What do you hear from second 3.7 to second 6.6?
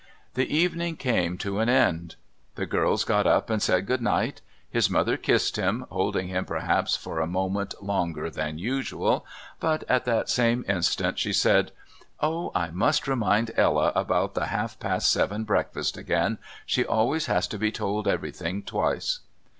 good night. His mother kissed him, holding him